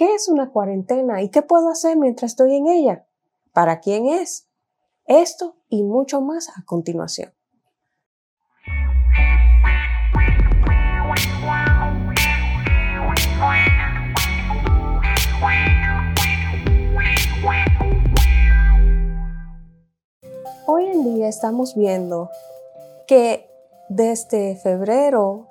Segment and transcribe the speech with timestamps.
[0.00, 3.06] ¿Qué es una cuarentena y qué puedo hacer mientras estoy en ella?
[3.52, 4.48] ¿Para quién es?
[5.04, 7.34] Esto y mucho más a continuación.
[20.66, 22.30] Hoy en día estamos viendo
[23.06, 23.50] que
[23.90, 25.46] desde febrero,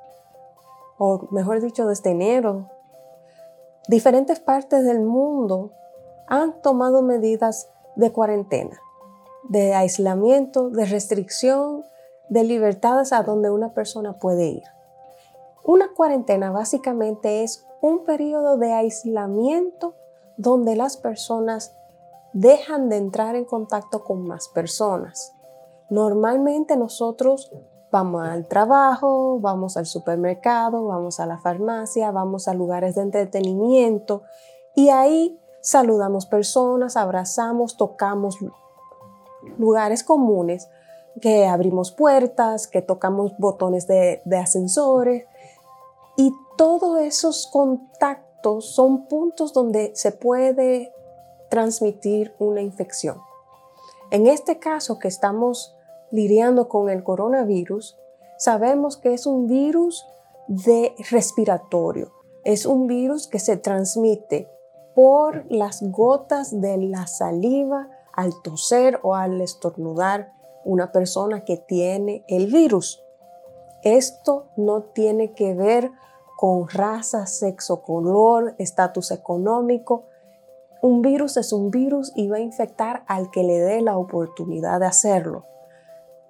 [0.98, 2.79] o mejor dicho, desde enero,
[3.90, 5.72] diferentes partes del mundo
[6.28, 8.80] han tomado medidas de cuarentena,
[9.46, 11.84] de aislamiento, de restricción
[12.30, 14.64] de libertades a donde una persona puede ir.
[15.64, 19.96] Una cuarentena básicamente es un periodo de aislamiento
[20.38, 21.76] donde las personas
[22.32, 25.34] dejan de entrar en contacto con más personas.
[25.90, 27.52] Normalmente nosotros
[27.92, 34.24] vamos al trabajo, vamos al supermercado, vamos a la farmacia, vamos a lugares de entretenimiento
[34.76, 38.38] y ahí saludamos personas, abrazamos, tocamos
[39.58, 40.70] lugares comunes,
[41.22, 45.26] que abrimos puertas, que tocamos botones de, ascensores
[46.16, 50.94] y todos esos contactos son puntos donde se puede
[51.50, 53.18] transmitir una infección.
[54.12, 55.76] En este caso que estamos
[56.12, 57.98] lidiando con el coronavirus,
[58.38, 60.06] sabemos que es un virus
[60.48, 62.12] de respiratorio.
[62.44, 64.50] Es un virus que se transmite
[64.96, 70.32] por las gotas de la saliva al toser o al estornudar
[70.66, 73.04] una persona que tiene el virus.
[73.84, 75.92] Esto no tiene que ver
[76.38, 80.06] con raza, sexo, color, estatus económico,
[80.82, 84.80] un virus es un virus y va a infectar al que le dé la oportunidad
[84.80, 85.46] de hacerlo,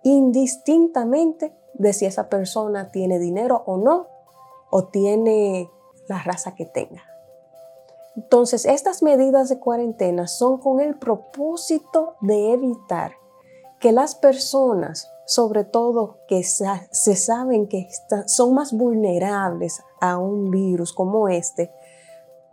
[0.03, 4.07] indistintamente de si esa persona tiene dinero o no,
[4.69, 5.69] o tiene
[6.07, 7.03] la raza que tenga.
[8.15, 13.13] Entonces, estas medidas de cuarentena son con el propósito de evitar
[13.79, 17.87] que las personas, sobre todo que se saben que
[18.25, 21.71] son más vulnerables a un virus como este,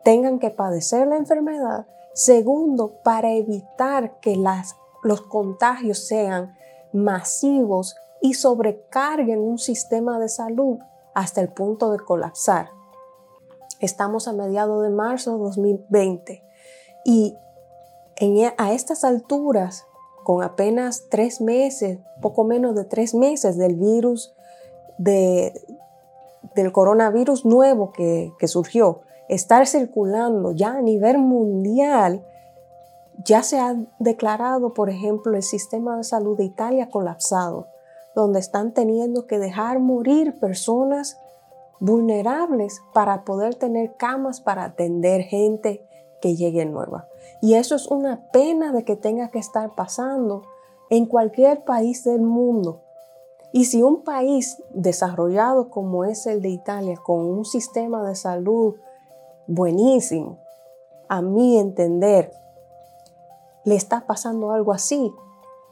[0.04, 1.86] tengan que padecer la enfermedad.
[2.14, 6.54] Segundo, para evitar que las, los contagios sean
[6.96, 10.78] masivos y sobrecarguen un sistema de salud
[11.14, 12.70] hasta el punto de colapsar.
[13.80, 16.42] Estamos a mediados de marzo de 2020
[17.04, 17.36] y
[18.16, 19.86] e, a estas alturas,
[20.24, 24.34] con apenas tres meses, poco menos de tres meses del virus,
[24.98, 25.52] de,
[26.54, 32.24] del coronavirus nuevo que, que surgió, estar circulando ya a nivel mundial,
[33.24, 37.68] ya se ha declarado, por ejemplo, el sistema de salud de Italia colapsado,
[38.14, 41.18] donde están teniendo que dejar morir personas
[41.80, 45.86] vulnerables para poder tener camas para atender gente
[46.20, 47.08] que llegue nueva.
[47.42, 50.42] Y eso es una pena de que tenga que estar pasando
[50.88, 52.82] en cualquier país del mundo.
[53.52, 58.76] Y si un país desarrollado como es el de Italia, con un sistema de salud
[59.46, 60.38] buenísimo.
[61.08, 62.32] A mi entender,
[63.66, 65.12] le está pasando algo así.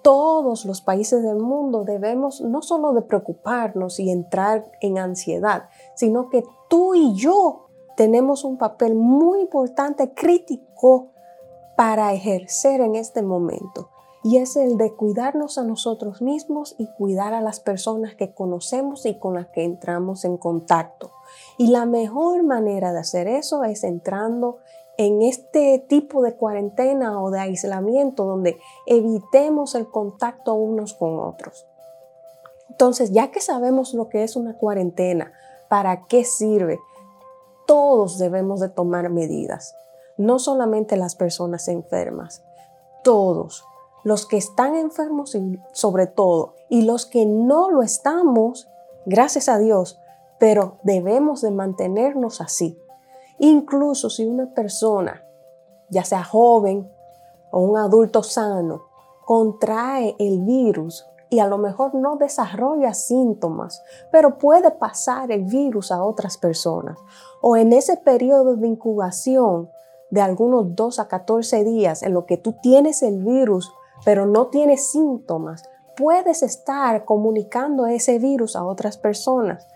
[0.02, 6.28] Todos los países del mundo debemos no solo de preocuparnos y entrar en ansiedad, sino
[6.28, 11.12] que tú y yo tenemos un papel muy importante, crítico,
[11.76, 13.88] para ejercer en este momento.
[14.24, 19.06] Y es el de cuidarnos a nosotros mismos y cuidar a las personas que conocemos
[19.06, 21.12] y con las que entramos en contacto.
[21.58, 24.58] Y la mejor manera de hacer eso es entrando
[24.96, 31.66] en este tipo de cuarentena o de aislamiento donde evitemos el contacto unos con otros.
[32.70, 35.32] Entonces, ya que sabemos lo que es una cuarentena,
[35.68, 36.78] para qué sirve,
[37.66, 39.74] todos debemos de tomar medidas,
[40.16, 42.44] no solamente las personas enfermas,
[43.02, 43.64] todos,
[44.02, 45.36] los que están enfermos
[45.72, 48.68] sobre todo, y los que no lo estamos,
[49.06, 49.98] gracias a Dios,
[50.38, 52.78] pero debemos de mantenernos así.
[53.38, 55.24] Incluso si una persona,
[55.90, 56.90] ya sea joven
[57.50, 58.82] o un adulto sano,
[59.24, 63.82] contrae el virus y a lo mejor no desarrolla síntomas,
[64.12, 66.96] pero puede pasar el virus a otras personas.
[67.40, 69.68] O en ese periodo de incubación
[70.10, 73.72] de algunos 2 a 14 días en lo que tú tienes el virus,
[74.04, 75.64] pero no tienes síntomas,
[75.96, 79.66] puedes estar comunicando ese virus a otras personas.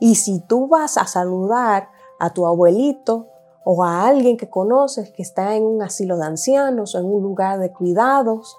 [0.00, 1.88] Y si tú vas a saludar
[2.22, 3.26] a tu abuelito
[3.64, 7.20] o a alguien que conoces que está en un asilo de ancianos o en un
[7.20, 8.56] lugar de cuidados,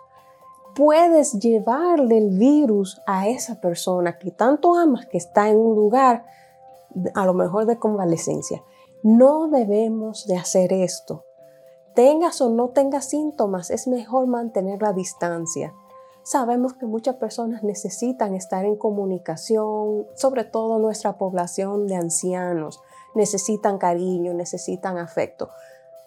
[0.75, 6.25] puedes llevarle el virus a esa persona que tanto amas que está en un lugar
[7.13, 8.62] a lo mejor de convalecencia.
[9.01, 11.24] No debemos de hacer esto.
[11.95, 15.74] Tengas o no tengas síntomas, es mejor mantener la distancia.
[16.24, 22.81] Sabemos que muchas personas necesitan estar en comunicación, sobre todo nuestra población de ancianos,
[23.15, 25.50] necesitan cariño, necesitan afecto.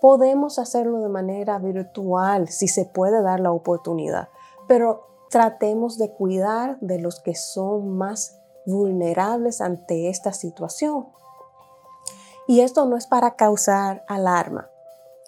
[0.00, 4.28] Podemos hacerlo de manera virtual si se puede dar la oportunidad,
[4.68, 11.08] pero tratemos de cuidar de los que son más vulnerables ante esta situación.
[12.46, 14.70] Y esto no es para causar alarma.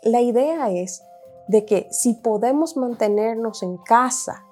[0.02, 1.02] La idea es
[1.48, 4.44] de que si podemos mantenernos en casa,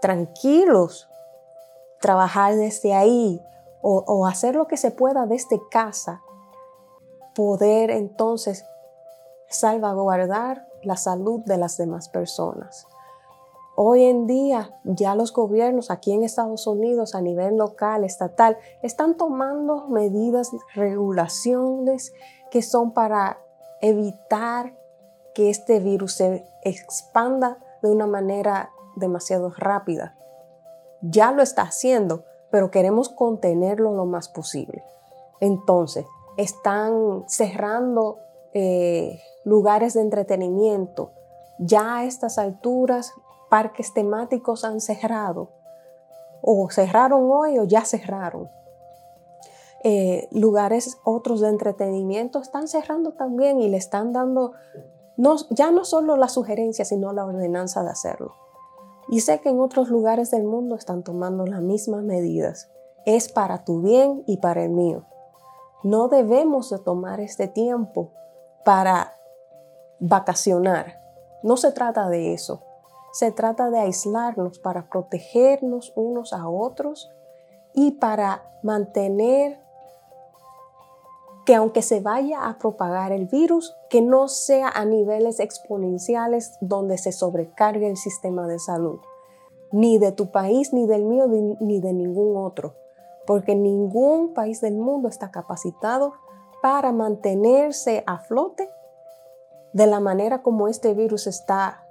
[0.00, 1.08] tranquilos,
[2.00, 3.42] trabajar desde ahí
[3.88, 6.20] o, hacer lo que se pueda desde casa,
[7.36, 8.64] poder entonces
[9.48, 12.88] salvaguardar la salud de las demás personas.
[13.76, 19.16] Hoy en día ya los gobiernos aquí en Estados Unidos a nivel local, estatal, están
[19.16, 22.12] tomando medidas, regulaciones
[22.50, 23.38] que son para
[23.80, 24.76] evitar
[25.32, 30.16] que este virus se expanda de una manera demasiado rápida.
[31.02, 32.24] Ya lo está haciendo,
[32.56, 34.82] pero queremos contenerlo lo más posible.
[35.40, 36.06] Entonces,
[36.38, 38.16] están cerrando
[38.54, 41.10] eh, lugares de entretenimiento.
[41.58, 43.12] Ya a estas alturas
[43.50, 45.50] parques temáticos han cerrado,
[46.40, 48.48] o cerraron hoy o ya cerraron.
[49.84, 54.52] Eh, lugares otros de entretenimiento están cerrando también y le están dando
[55.50, 58.32] ya no solo la sugerencia, sino la ordenanza de hacerlo.
[59.08, 62.70] Y sé que en otros lugares del mundo están tomando las mismas medidas.
[63.04, 65.04] Es para tu bien y para el mío.
[65.84, 68.10] No debemos de tomar este tiempo
[68.64, 69.12] para
[70.00, 71.00] vacacionar.
[71.42, 72.62] No se trata de eso.
[73.12, 77.10] Se trata de aislarnos para protegernos unos a otros
[77.72, 79.60] y para mantener
[81.46, 86.98] que aunque se vaya a propagar el virus, que no sea a niveles exponenciales donde
[86.98, 88.98] se sobrecargue el sistema de salud,
[89.70, 92.74] ni de tu país, ni del mío, ni de ningún otro,
[93.28, 96.14] porque ningún país del mundo está capacitado
[96.62, 98.68] para mantenerse a flote
[99.72, 101.86] de la manera como este virus está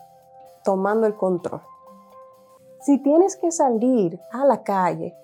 [0.65, 1.61] tomando el control.
[2.81, 5.15] Si tienes que salir a la calle,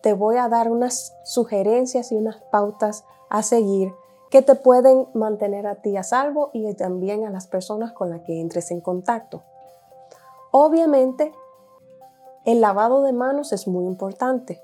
[0.00, 3.04] te voy a dar unas sugerencias y unas pautas
[3.38, 3.94] a seguir
[4.30, 8.22] que te pueden mantener a ti a salvo y también a las personas con las
[8.22, 9.42] que entres en contacto.
[10.50, 11.32] Obviamente,
[12.44, 14.62] el lavado de manos es muy importante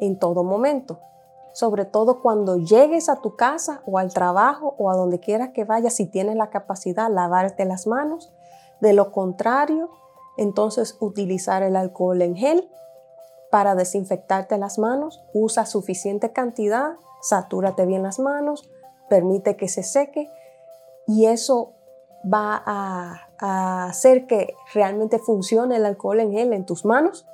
[0.00, 1.00] en todo momento,
[1.52, 5.64] sobre todo cuando llegues a tu casa o al trabajo o a donde quiera que
[5.64, 8.32] vayas, si tienes la capacidad, lavarte las manos
[8.80, 9.90] de lo contrario,
[10.36, 12.68] entonces utilizar el alcohol en gel
[13.50, 15.22] para desinfectarte las manos.
[15.32, 18.70] Usa suficiente cantidad, satúrate bien las manos,
[19.08, 20.30] permite que se seque
[21.06, 21.72] y eso
[22.24, 23.24] va a,
[23.88, 27.24] hacer que realmente funcione el alcohol en gel en tus manos.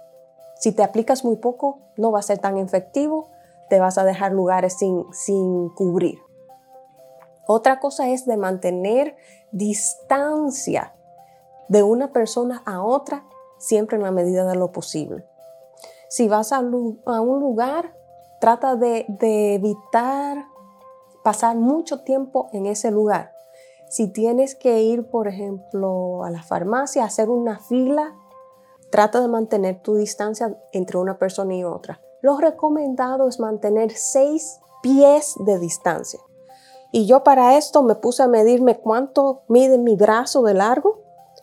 [0.57, 3.31] Si te aplicas muy poco, no va a ser tan efectivo,
[3.71, 6.19] te vas a dejar lugares sin, sin cubrir.
[7.47, 9.17] Otra cosa es de mantener
[9.51, 10.95] distancia
[11.69, 13.25] de una persona a otra,
[13.59, 15.27] siempre en la medida de lo posible.
[16.09, 17.97] Si vas a, un lugar,
[18.45, 19.07] trata de,
[19.55, 20.49] evitar
[21.23, 23.33] pasar mucho tiempo en ese lugar.
[23.89, 28.15] Si tienes que ir, por ejemplo, a la farmacia, hacer una fila,
[28.91, 32.03] trata de mantener tu distancia entre una persona y otra.
[32.21, 36.21] Lo recomendado es mantener seis pies de distancia.
[36.93, 41.01] Y yo para esto me puse a medirme cuánto mide mi brazo de largo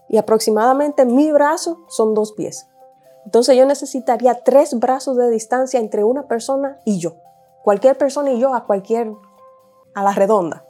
[0.07, 2.67] y aproximadamente mi brazo son dos pies.
[3.25, 7.13] Entonces yo necesitaría tres brazos de distancia entre una persona y yo.
[7.63, 9.11] Cualquier persona y yo a cualquier,
[9.93, 10.65] a la redonda.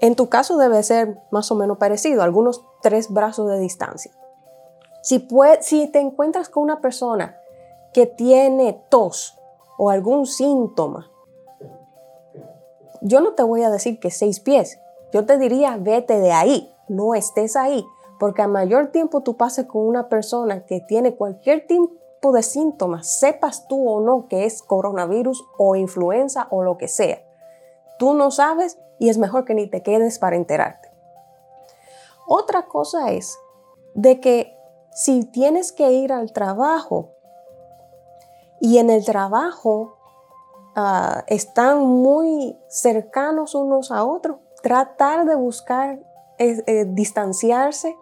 [0.00, 4.10] En tu caso debe ser más o menos parecido, algunos tres brazos de distancia.
[5.00, 5.28] Si,
[5.60, 7.38] si te encuentras con una persona
[7.92, 9.38] que tiene tos
[9.78, 11.08] o algún síntoma,
[13.00, 14.80] yo no te voy a decir que seis pies,
[15.12, 17.84] yo te diría, vete de ahí, no estés ahí,
[18.22, 23.18] porque a mayor tiempo tú pases con una persona que tiene cualquier tipo de síntomas,
[23.18, 27.20] sepas tú o no que es coronavirus o influenza o lo que sea.
[27.98, 30.88] Tú no sabes y es mejor que ni te quedes para enterarte.
[32.28, 33.36] Otra cosa es
[33.94, 34.56] de que
[34.92, 37.16] si tienes que ir al trabajo
[38.60, 39.96] y en el trabajo
[40.76, 45.98] ah, están muy cercanos unos a otros, tratar de buscar
[46.38, 47.96] eh, distanciarse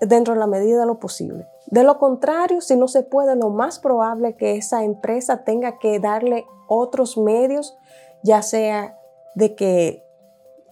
[0.00, 1.46] dentro de la medida de lo posible.
[1.66, 5.98] De lo contrario, si no se puede, lo más probable que esa empresa tenga que
[5.98, 7.76] darle otros medios,
[8.22, 8.98] ya sea
[9.34, 10.04] de que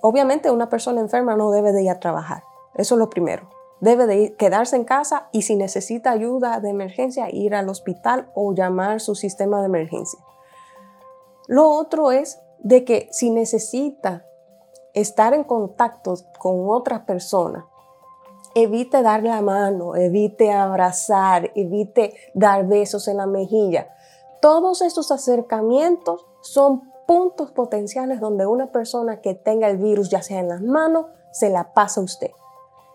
[0.00, 2.42] obviamente una persona enferma no debe de ir a trabajar.
[2.74, 3.48] Eso es lo primero.
[3.80, 8.54] Debe de quedarse en casa y si necesita ayuda de emergencia, ir al hospital o
[8.54, 10.18] llamar su sistema de emergencia.
[11.46, 14.24] Lo otro es de que si necesita
[14.94, 17.66] estar en contacto con otra persona,
[18.54, 23.88] evite dar la mano, evite abrazar, evite dar besos en la mejilla.
[24.40, 30.40] Todos estos acercamientos son puntos potenciales donde una persona que tenga el virus, ya sea
[30.40, 32.30] en las manos, se la pasa a usted.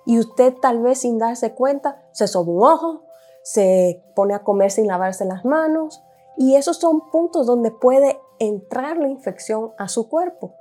[0.05, 3.03] Y usted tal vez sin darse cuenta se soba un ojo,
[3.43, 6.03] se pone a comer sin lavarse las manos.
[6.37, 10.53] Y esos son puntos donde puede entrar la infección a su cuerpo.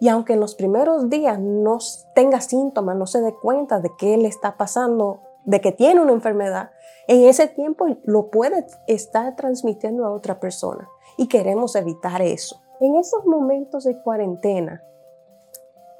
[0.00, 1.78] Y aunque en los primeros días no
[2.14, 6.12] tenga síntomas, no se dé cuenta de qué le está pasando, de que tiene una
[6.12, 6.70] enfermedad,
[7.06, 10.88] en ese tiempo lo puede estar transmitiendo a otra persona.
[11.16, 12.60] Y queremos evitar eso.
[12.80, 14.82] En esos momentos de cuarentena,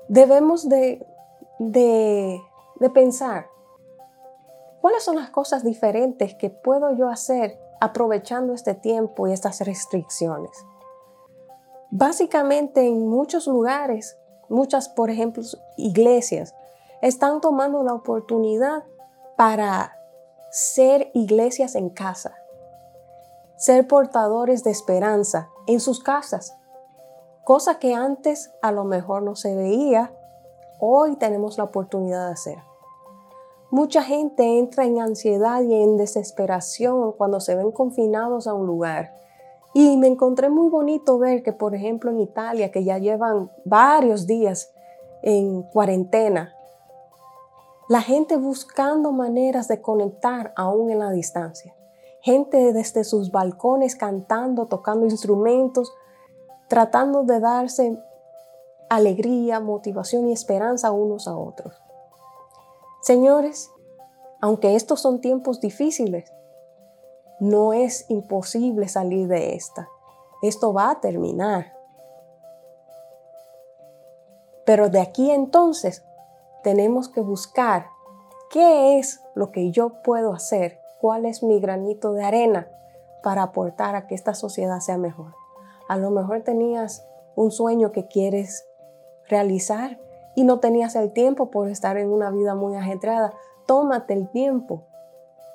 [0.08, 1.06] debemos de,
[1.58, 2.40] de,
[2.80, 3.46] de pensar,
[4.80, 10.50] ¿cuáles son las cosas diferentes que puedo yo hacer aprovechando este tiempo y estas restricciones?
[11.90, 15.42] Básicamente en muchos lugares, muchas, por ejemplo,
[15.76, 16.54] iglesias,
[17.02, 18.84] están tomando la oportunidad
[19.36, 19.96] para
[20.50, 22.34] ser iglesias en casa,
[23.56, 26.56] ser portadores de esperanza en sus casas,
[27.44, 30.12] cosa que antes a lo mejor no se veía,
[30.80, 32.58] hoy tenemos la oportunidad de hacer.
[33.70, 39.12] Mucha gente entra en ansiedad y en desesperación cuando se ven confinados a un lugar
[39.74, 44.26] y me encontré muy bonito ver que, por ejemplo, en Italia, que ya llevan varios
[44.26, 44.72] días
[45.22, 46.54] en cuarentena,
[47.88, 51.74] la gente buscando maneras de conectar aún en la distancia.
[52.22, 55.92] Gente desde sus balcones cantando, tocando instrumentos,
[56.68, 58.02] tratando de darse
[58.88, 61.74] alegría, motivación y esperanza unos a otros.
[63.02, 63.70] Señores,
[64.40, 66.32] aunque estos son tiempos difíciles,
[67.40, 69.88] no es imposible salir de esta.
[70.42, 71.72] Esto va a terminar.
[74.64, 76.04] Pero de aquí entonces
[76.62, 77.86] tenemos que buscar
[78.50, 82.68] qué es lo que yo puedo hacer, cuál es mi granito de arena
[83.22, 85.34] para aportar a que esta sociedad sea mejor.
[85.88, 88.66] A lo mejor tenías un sueño que quieres
[89.28, 89.98] realizar
[90.34, 93.34] y no tenías el tiempo por estar en una vida muy ajetreada.
[93.66, 94.84] Tómate el tiempo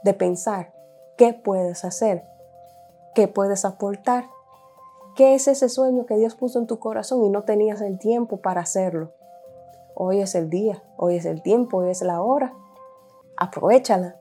[0.03, 0.78] de pensar
[1.19, 2.23] ¿Qué puedes hacer?
[3.13, 4.29] ¿Qué puedes aportar?
[5.17, 8.37] ¿Qué es ese sueño que Dios puso en tu corazón y no tenías el tiempo
[8.37, 9.11] para hacerlo?
[9.95, 12.53] Hoy es el día, hoy es el tiempo, hoy es la hora.
[13.35, 14.15] Aprovechala,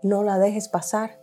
[0.00, 1.20] no la dejes pasar.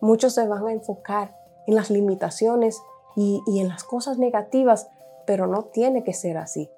[0.00, 1.34] Muchos se van a enfocar
[1.66, 2.78] en las limitaciones
[3.16, 4.90] y, y en las cosas negativas,
[5.24, 6.70] pero no tiene que ser así.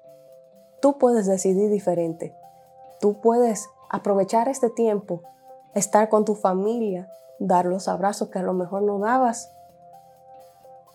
[0.81, 2.33] Tú puedes decidir diferente.
[3.01, 5.21] Tú puedes aprovechar este tiempo,
[5.75, 9.51] estar con tu familia, dar los abrazos que a lo mejor no dabas,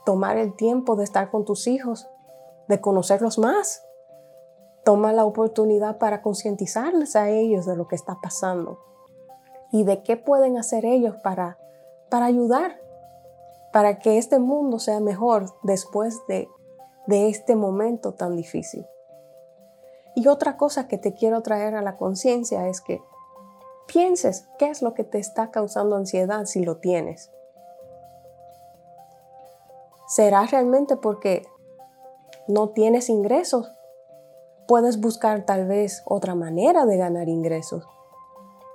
[0.05, 2.09] tomar el tiempo de estar con tus hijos,
[2.69, 3.83] de conocerlos más.
[4.85, 8.79] Toma la oportunidad para concientizarles a ellos de lo que está pasando
[9.73, 11.59] y de qué pueden hacer ellos para,
[12.11, 12.79] para ayudar,
[13.73, 16.49] para que este mundo sea mejor después de,
[17.07, 18.87] de este momento tan difícil.
[20.15, 23.03] Y otra cosa que te quiero traer a la conciencia es que
[23.87, 27.31] pienses qué es lo que te está causando ansiedad si lo tienes.
[30.07, 31.47] ¿Será realmente porque
[32.47, 33.71] no tienes ingresos?
[34.67, 37.87] Puedes buscar tal vez otra manera de ganar ingresos.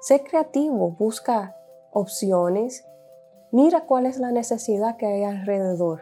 [0.01, 1.55] Sé creativo, busca
[1.91, 2.85] opciones,
[3.51, 6.01] mira cuál es la necesidad que hay alrededor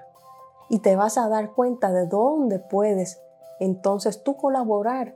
[0.70, 3.22] y te vas a dar cuenta de dónde puedes
[3.60, 5.16] entonces tú colaborar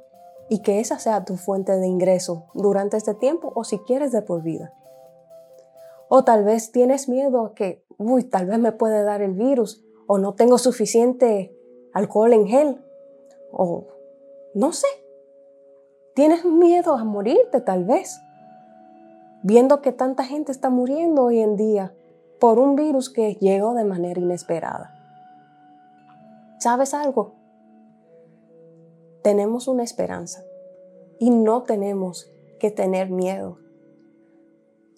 [0.51, 4.21] y que esa sea tu fuente de ingreso durante este tiempo o si quieres de
[4.21, 4.73] por vida.
[6.09, 9.81] O tal vez tienes miedo a que, uy, tal vez me puede dar el virus
[10.07, 11.55] o no tengo suficiente
[11.93, 12.85] alcohol en gel
[13.53, 13.87] o
[14.53, 14.87] no sé.
[16.15, 18.19] Tienes miedo a morirte tal vez,
[19.43, 21.95] viendo que tanta gente está muriendo hoy en día
[22.41, 24.93] por un virus que llegó de manera inesperada.
[26.59, 27.40] ¿Sabes algo?
[29.21, 30.43] Tenemos una esperanza
[31.19, 33.57] y no tenemos que tener miedo.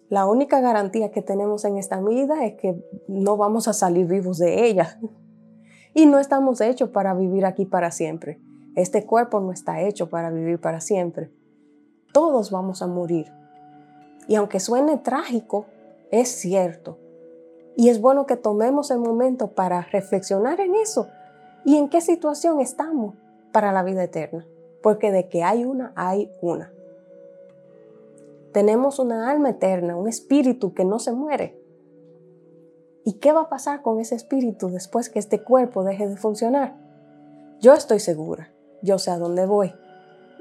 [0.10, 4.38] La única garantía que tenemos en esta vida es que no vamos a salir vivos
[4.38, 5.00] de ella.
[5.96, 8.40] Y no estamos hechos para vivir aquí para siempre.
[8.76, 11.32] Este cuerpo no está hecho para vivir para siempre.
[12.14, 13.32] Todos vamos a morir.
[14.28, 15.66] Y aunque suene trágico,
[16.12, 16.98] es cierto.
[17.76, 21.08] Y es bueno que tomemos el momento para reflexionar en eso
[21.66, 23.16] y en qué situación estamos
[23.54, 24.46] para la vida eterna.
[24.82, 26.74] Porque de que hay una, hay una.
[28.52, 31.58] Tenemos una alma eterna, un espíritu que no se muere.
[33.06, 36.76] ¿Y qué va a pasar con ese espíritu después que este cuerpo deje de funcionar?
[37.60, 39.74] Yo estoy segura, yo sé a dónde voy.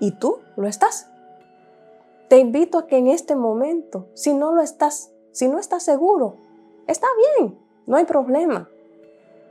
[0.00, 1.08] ¿Y tú lo estás?
[2.28, 6.36] Te invito a que en este momento, si no lo estás, si no estás seguro,
[6.86, 7.06] está
[7.38, 8.68] bien, no hay problema.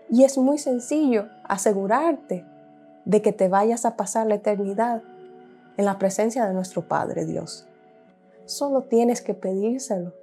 [0.09, 2.45] Y es muy sencillo asegurarte
[3.05, 5.03] de que te vayas a pasar la eternidad
[5.77, 7.67] en la presencia de nuestro Padre Dios.
[8.46, 10.13] Solo tienes que pedírselo.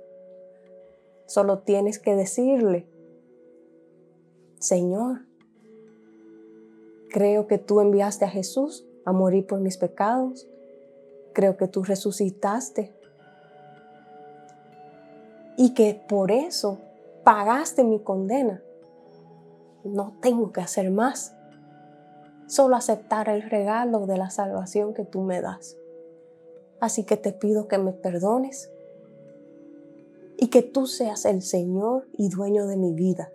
[1.26, 2.86] Solo tienes que decirle,
[4.58, 5.26] Señor,
[7.10, 10.48] creo que tú enviaste a Jesús a morir por mis pecados.
[11.32, 12.94] Creo que tú resucitaste.
[15.56, 16.78] Y que por eso
[17.24, 18.62] pagaste mi condena.
[19.84, 21.37] No tengo que hacer más.
[22.48, 25.76] Solo aceptar el regalo de la salvación que tú me das.
[26.80, 28.72] Así que te pido que me perdones
[30.38, 33.30] y que tú seas el Señor y dueño de mi vida.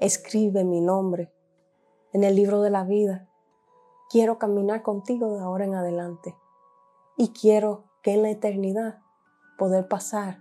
[0.00, 1.32] Escribe mi nombre
[2.12, 3.28] en el libro de la vida.
[4.10, 6.34] Quiero caminar contigo de ahora en adelante
[7.16, 8.98] y quiero que en la eternidad
[9.58, 10.40] poder pasar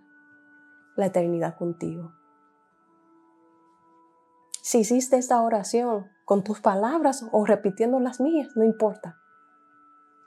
[0.95, 2.11] la eternidad contigo.
[4.63, 9.17] Si hiciste esta oración con tus palabras o repitiendo las mías, no importa.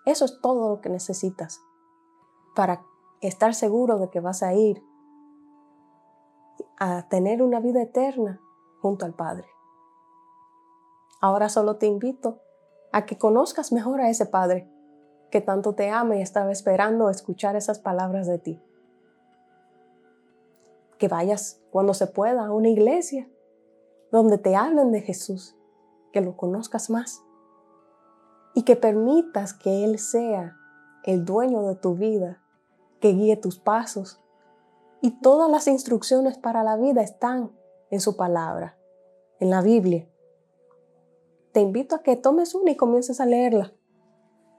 [0.07, 1.61] Eso es todo lo que necesitas
[2.55, 2.83] para
[3.21, 4.83] estar seguro de que vas a ir
[6.79, 8.41] a tener una vida eterna
[8.81, 9.47] junto al Padre.
[11.21, 12.41] Ahora solo te invito
[12.93, 14.71] a que conozcas mejor a ese Padre
[15.31, 18.63] que tanto te ama y estaba esperando escuchar esas palabras de ti.
[20.97, 23.29] Que vayas cuando se pueda a una iglesia
[24.11, 25.58] donde te hablen de Jesús,
[26.13, 27.23] que lo conozcas más
[28.55, 30.57] y que permitas que Él sea
[31.05, 32.43] el dueño de tu vida,
[33.01, 34.21] que guíe tus pasos.
[35.01, 37.53] Y todas las instrucciones para la vida están
[37.91, 38.77] en su palabra,
[39.39, 40.09] en la Biblia.
[41.53, 43.73] Te invito a que tomes una y comiences a leerla.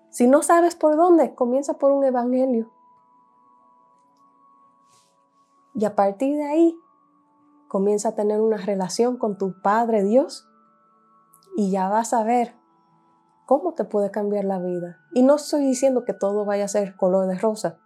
[0.10, 2.72] Si no sabes por dónde, comienza por un evangelio.
[5.76, 6.76] Y a partir de ahí,
[7.68, 10.49] comienza a tener una relación con tu Padre Dios
[11.60, 12.54] y ya vas a ver
[13.46, 14.98] cómo te puede cambiar la vida.
[15.14, 17.80] Y no estoy diciendo que todo vaya a ser color de rosa,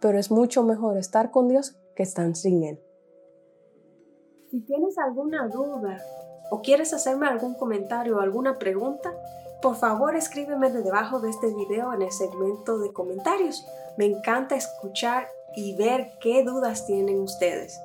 [0.00, 2.82] pero es mucho mejor estar con Dios que estar sin Él.
[4.50, 5.96] Si tienes alguna duda
[6.50, 9.14] o quieres hacerme algún comentario o alguna pregunta,
[9.62, 13.64] por favor escríbeme de debajo de este video en el segmento de comentarios.
[13.96, 17.80] Me encanta escuchar y ver qué dudas tienen ustedes.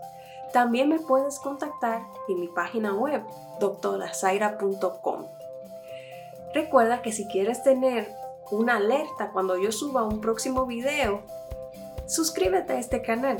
[0.57, 3.21] También me puedes contactar en mi página web
[3.59, 5.25] doctorazaira.com.
[6.51, 8.11] Recuerda que si quieres tener
[8.49, 11.21] una alerta cuando yo suba un próximo video,
[12.07, 13.37] suscríbete a este canal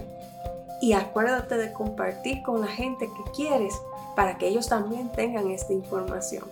[0.80, 3.74] y acuérdate de compartir con la gente que quieres
[4.16, 6.44] para que ellos también tengan esta información.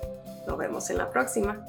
[0.48, 1.64] Nos vemos en la próxima.